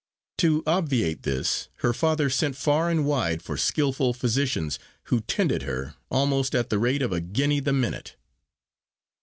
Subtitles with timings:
[0.39, 5.93] To obviate this, her father sent far and wide for skilful physicians, who tended her,
[6.09, 8.15] almost at the rate of a guinea the minute.